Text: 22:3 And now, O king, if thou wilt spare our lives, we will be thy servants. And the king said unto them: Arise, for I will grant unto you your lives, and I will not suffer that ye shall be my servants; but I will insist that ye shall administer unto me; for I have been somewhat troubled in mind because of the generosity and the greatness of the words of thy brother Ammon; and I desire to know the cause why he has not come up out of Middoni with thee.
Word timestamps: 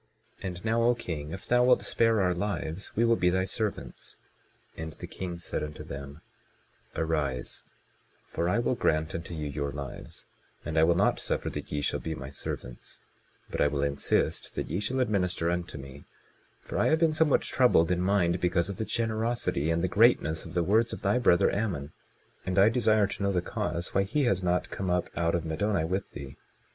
22:3 0.41 0.45
And 0.47 0.65
now, 0.65 0.81
O 0.81 0.95
king, 0.95 1.31
if 1.31 1.45
thou 1.45 1.63
wilt 1.63 1.83
spare 1.83 2.21
our 2.23 2.33
lives, 2.33 2.91
we 2.95 3.05
will 3.05 3.15
be 3.15 3.29
thy 3.29 3.45
servants. 3.45 4.17
And 4.75 4.93
the 4.93 5.05
king 5.05 5.37
said 5.37 5.61
unto 5.63 5.83
them: 5.83 6.21
Arise, 6.95 7.61
for 8.25 8.49
I 8.49 8.57
will 8.57 8.73
grant 8.73 9.13
unto 9.13 9.35
you 9.35 9.45
your 9.45 9.71
lives, 9.71 10.25
and 10.65 10.75
I 10.79 10.83
will 10.85 10.95
not 10.95 11.19
suffer 11.19 11.51
that 11.51 11.71
ye 11.71 11.81
shall 11.81 11.99
be 11.99 12.15
my 12.15 12.31
servants; 12.31 13.01
but 13.51 13.61
I 13.61 13.67
will 13.67 13.83
insist 13.83 14.55
that 14.55 14.71
ye 14.71 14.79
shall 14.79 15.01
administer 15.01 15.51
unto 15.51 15.77
me; 15.77 16.05
for 16.63 16.79
I 16.79 16.87
have 16.87 16.97
been 16.97 17.13
somewhat 17.13 17.41
troubled 17.43 17.91
in 17.91 18.01
mind 18.01 18.39
because 18.41 18.69
of 18.69 18.77
the 18.77 18.85
generosity 18.85 19.69
and 19.69 19.83
the 19.83 19.87
greatness 19.87 20.45
of 20.45 20.55
the 20.55 20.63
words 20.63 20.93
of 20.93 21.03
thy 21.03 21.19
brother 21.19 21.51
Ammon; 21.53 21.91
and 22.43 22.57
I 22.57 22.69
desire 22.69 23.05
to 23.05 23.21
know 23.21 23.31
the 23.31 23.43
cause 23.43 23.93
why 23.93 24.01
he 24.01 24.23
has 24.23 24.41
not 24.41 24.71
come 24.71 24.89
up 24.89 25.11
out 25.15 25.35
of 25.35 25.45
Middoni 25.45 25.85
with 25.85 26.09
thee. 26.13 26.37